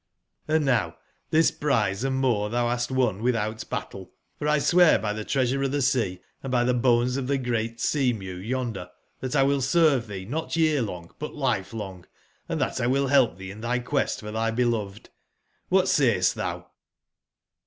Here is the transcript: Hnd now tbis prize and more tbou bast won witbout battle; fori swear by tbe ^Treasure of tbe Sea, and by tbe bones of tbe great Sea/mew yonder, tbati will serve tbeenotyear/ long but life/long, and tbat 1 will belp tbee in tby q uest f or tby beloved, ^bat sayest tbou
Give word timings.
Hnd 0.49 0.63
now 0.63 0.95
tbis 1.31 1.59
prize 1.59 2.03
and 2.03 2.15
more 2.15 2.49
tbou 2.49 2.53
bast 2.71 2.89
won 2.89 3.21
witbout 3.21 3.69
battle; 3.69 4.11
fori 4.39 4.59
swear 4.59 4.97
by 4.97 5.13
tbe 5.13 5.25
^Treasure 5.27 5.63
of 5.63 5.71
tbe 5.71 5.83
Sea, 5.83 6.19
and 6.41 6.51
by 6.51 6.63
tbe 6.63 6.81
bones 6.81 7.17
of 7.17 7.27
tbe 7.27 7.43
great 7.43 7.79
Sea/mew 7.79 8.37
yonder, 8.37 8.89
tbati 9.21 9.45
will 9.45 9.61
serve 9.61 10.05
tbeenotyear/ 10.05 10.83
long 10.83 11.11
but 11.19 11.35
life/long, 11.35 12.07
and 12.49 12.59
tbat 12.59 12.79
1 12.79 12.89
will 12.89 13.09
belp 13.09 13.37
tbee 13.37 13.51
in 13.51 13.61
tby 13.61 13.75
q 13.87 13.99
uest 13.99 14.23
f 14.23 14.23
or 14.23 14.31
tby 14.33 14.55
beloved, 14.55 15.11
^bat 15.71 15.85
sayest 15.85 16.35
tbou 16.35 16.65